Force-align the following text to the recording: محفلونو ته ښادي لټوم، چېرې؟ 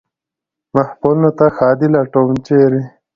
محفلونو 0.75 1.29
ته 1.37 1.45
ښادي 1.55 1.87
لټوم، 1.93 2.29
چېرې؟ 2.45 2.81